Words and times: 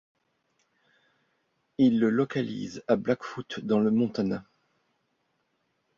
Ils 1.77 1.99
le 1.99 2.09
localisent 2.09 2.83
à 2.87 2.95
Blackfoot 2.95 3.59
dans 3.61 3.79
le 3.79 3.91
Montana. 3.91 4.43